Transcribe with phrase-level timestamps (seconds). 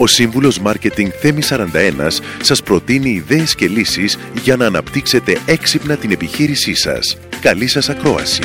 [0.00, 6.10] Ο σύμβουλος Μάρκετινγκ Θέμη 41 σας προτείνει ιδέες και λύσεις για να αναπτύξετε έξυπνα την
[6.10, 7.16] επιχείρησή σας.
[7.40, 8.42] Καλή σας ακρόαση!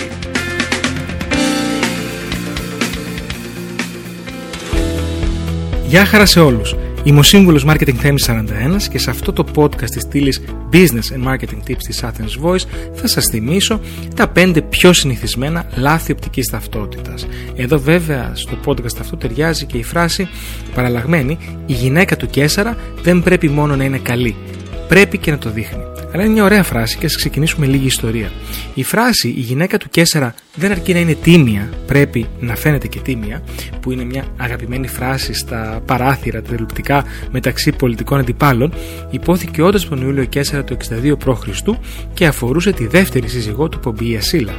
[5.88, 6.76] Γεια χαρά σε όλους!
[7.06, 11.28] Είμαι ο σύμβουλος Marketing Theme 41 και σε αυτό το podcast της στήλης Business and
[11.28, 13.80] Marketing Tips της Athens Voice θα σας θυμίσω
[14.16, 17.28] τα 5 πιο συνηθισμένα λάθη οπτικής ταυτότητας.
[17.56, 20.28] Εδώ βέβαια στο podcast αυτό ταιριάζει και η φράση
[20.76, 24.36] παραλλαγμένη «Η γυναίκα του Κέσσαρα δεν πρέπει μόνο να είναι καλή,
[24.88, 25.84] πρέπει και να το δείχνει».
[26.14, 28.32] Αλλά είναι μια ωραία φράση και ας ξεκινήσουμε λίγη ιστορία.
[28.74, 33.00] Η φράση Η γυναίκα του Κέσσαρα δεν αρκεί να είναι τίμια, πρέπει να φαίνεται και
[33.00, 33.44] τίμια,
[33.82, 38.74] που είναι μια αγαπημένη φράση στα παράθυρα τηλεοπτικά μεταξύ πολιτικών αντιπάλων,
[39.10, 41.44] υπόθηκε όντω τον Ιούλιο Κέσσαρα το 62 π.Χ.
[42.14, 44.54] και αφορούσε τη δεύτερη σύζυγό του Πομπία Σίλα.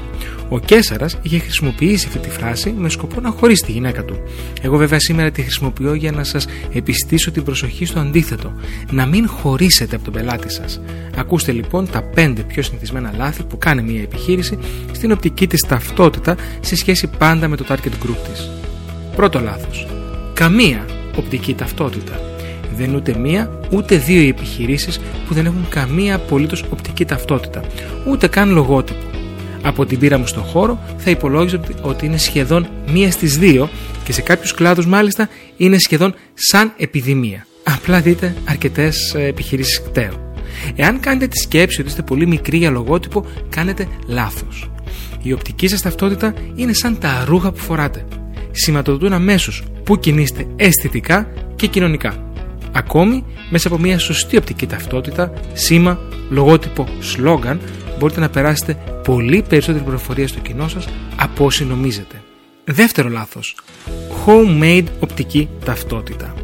[0.49, 4.17] Ο Κέσσαρα είχε χρησιμοποιήσει αυτή τη φράση με σκοπό να χωρίσει τη γυναίκα του.
[4.63, 8.53] Εγώ βέβαια σήμερα τη χρησιμοποιώ για να σας επιστήσω την προσοχή στο αντίθετο.
[8.91, 10.81] Να μην χωρίσετε από τον πελάτη σας.
[11.17, 14.59] Ακούστε λοιπόν τα 5 πιο συνηθισμένα λάθη που κάνει μια επιχείρηση
[14.93, 18.51] στην οπτική της ταυτότητα σε σχέση πάντα με το target group της.
[19.17, 19.87] Πρώτο λάθος.
[20.35, 20.85] Καμία
[21.17, 22.21] οπτική ταυτότητα.
[22.77, 27.61] Δεν είναι ούτε μία ούτε δύο οι επιχειρήσεις που δεν έχουν καμία απολύτως οπτική ταυτότητα.
[28.07, 29.14] Ούτε καν λογότυπο
[29.65, 33.69] από την πείρα μου στον χώρο θα υπολόγιζα ότι είναι σχεδόν μία στις δύο
[34.05, 37.47] και σε κάποιους κλάδους μάλιστα είναι σχεδόν σαν επιδημία.
[37.65, 40.33] Απλά δείτε αρκετές ε, επιχειρήσεις κταίω.
[40.77, 44.71] Εάν κάνετε τη σκέψη ότι είστε πολύ μικροί για λογότυπο, κάνετε λάθος.
[45.23, 48.05] Η οπτική σας ταυτότητα είναι σαν τα ρούχα που φοράτε.
[48.51, 52.33] Σηματοδοτούν αμέσως που κινείστε αισθητικά και κοινωνικά.
[52.73, 55.99] Ακόμη μέσα από μια σωστή οπτική ταυτότητα, σήμα,
[56.31, 57.61] λογότυπο, σλόγγαν
[57.99, 62.23] μπορείτε να περάσετε πολύ περισσότερη πληροφορία στο κοινό σας από όση νομίζετε.
[62.65, 63.57] Δεύτερο λάθος.
[64.27, 66.35] Homemade οπτική ταυτότητα.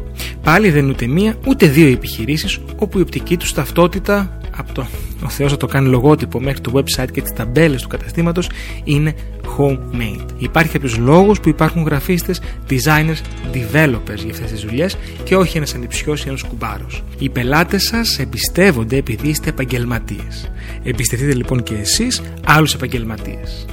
[0.43, 4.81] Πάλι δεν είναι ούτε μία ούτε δύο επιχειρήσεις όπου η οπτική τους ταυτότητα από το
[5.23, 8.49] ο Θεός θα το κάνει λογότυπο μέχρι το website και τις ταμπέλες του καταστήματος
[8.83, 9.13] είναι
[9.57, 10.25] homemade.
[10.37, 13.21] Υπάρχει κάποιους λόγους που υπάρχουν γραφίστες, designers,
[13.53, 17.03] developers για αυτές τις δουλειές και όχι ένας ανιψιός ή ένας κουμπάρος.
[17.19, 20.51] Οι πελάτες σας εμπιστεύονται επειδή είστε επαγγελματίες.
[20.83, 23.65] Εμπιστευτείτε λοιπόν και εσείς άλλους επαγγελματίες.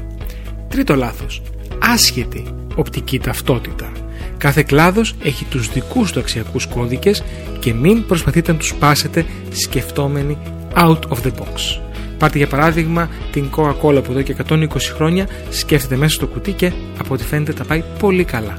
[0.69, 1.43] Τρίτο λάθος.
[1.79, 2.45] Άσχετη
[2.75, 3.93] οπτική ταυτότητα.
[4.39, 7.25] Κάθε κλάδος έχει τους δικούς του αξιακούς κώδικες
[7.59, 10.39] και μην προσπαθείτε να τους πάσετε σκεφτόμενοι
[10.79, 11.81] out of the box.
[12.19, 16.73] Πάρτε για παράδειγμα την Coca-Cola που εδώ και 120 χρόνια σκέφτεται μέσα στο κουτί και
[16.99, 18.59] από ό,τι φαίνεται τα πάει πολύ καλά.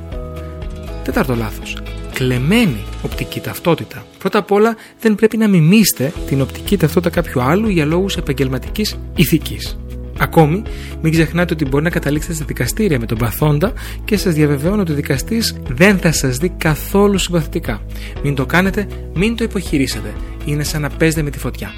[1.04, 1.78] Τέταρτο λάθος.
[2.14, 4.06] Κλεμμένη οπτική ταυτότητα.
[4.18, 9.00] Πρώτα απ' όλα δεν πρέπει να μιμήσετε την οπτική ταυτότητα κάποιου άλλου για λόγους επαγγελματικής
[9.16, 9.78] ηθικής.
[10.22, 10.62] Ακόμη,
[11.02, 13.74] μην ξεχνάτε ότι μπορεί να καταλήξετε στα δικαστήρια με τον παθόντα
[14.06, 17.82] και σας διαβεβαιώνω ότι ο δικαστής δεν θα σας δει καθόλου συμπαθητικά.
[18.24, 20.14] Μην το κάνετε, μην το υποχειρήσετε.
[20.46, 21.72] Είναι σαν να παίζετε με τη φωτιά.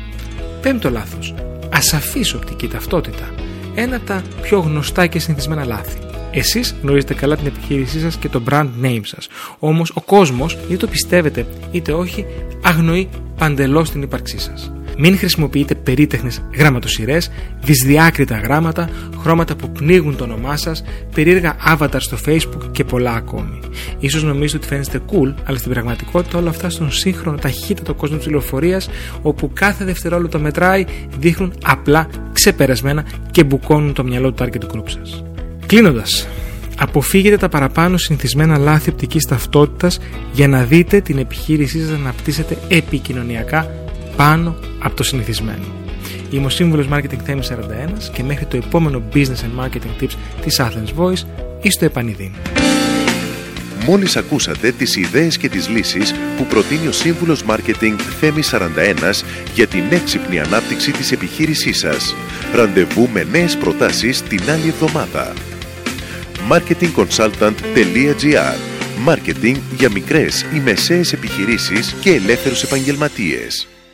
[0.62, 1.34] Πέμπτο λάθος.
[1.74, 3.30] Ασαφής οπτική ταυτότητα.
[3.76, 5.98] Ένα από τα πιο γνωστά και συνηθισμένα λάθη.
[6.32, 9.28] Εσείς γνωρίζετε καλά την επιχείρησή σας και το brand name σας.
[9.60, 12.26] Όμως ο κόσμος, είτε το πιστεύετε είτε όχι,
[12.64, 14.72] αγνοεί παντελώς την ύπαρξή σας.
[15.04, 17.32] Μην χρησιμοποιείτε περίτεχνες γραμματοσυρές,
[17.64, 18.90] δυσδιάκριτα γράμματα,
[19.20, 23.60] χρώματα που πνίγουν το όνομά σας, περίεργα avatar στο facebook και πολλά ακόμη.
[24.00, 28.26] Ίσως νομίζετε ότι φαίνεστε cool, αλλά στην πραγματικότητα όλα αυτά στον σύγχρονο ταχύτατο κόσμο της
[28.26, 28.82] πληροφορία,
[29.22, 30.86] όπου κάθε δευτερόλεπτο μετράει,
[31.20, 35.24] δείχνουν απλά ξεπερασμένα και μπουκώνουν το μυαλό του target group σας.
[35.66, 36.28] Κλείνοντας,
[36.78, 40.00] Αποφύγετε τα παραπάνω συνηθισμένα λάθη οπτικής ταυτότητας
[40.34, 43.81] για να δείτε την επιχείρησή σας να αναπτύσσετε επικοινωνιακά
[44.22, 45.66] πάνω από το συνηθισμένο.
[46.30, 47.40] Είμαι ο σύμβουλος Marketing Theme 41
[48.14, 51.26] και μέχρι το επόμενο Business and Marketing Tips της Athens Voice
[51.62, 52.32] είστε επανειδήν.
[53.86, 59.24] Μόλις ακούσατε τις ιδέες και τις λύσεις που προτείνει ο σύμβουλος Marketing Θέμη 41
[59.54, 62.16] για την έξυπνη ανάπτυξη της επιχείρησής σας.
[62.54, 65.34] Ραντεβού με νέες προτάσεις την άλλη εβδομάδα.
[66.50, 68.56] marketingconsultant.gr
[68.98, 73.71] Μάρκετινγκ για μικρές ή μεσαίες επιχειρήσεις και ελεύθερους επαγγελματίες.